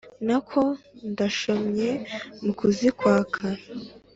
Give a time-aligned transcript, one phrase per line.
[0.25, 0.61] Nako
[1.11, 1.89] ndashyomye
[2.43, 3.43] mukuzikwaka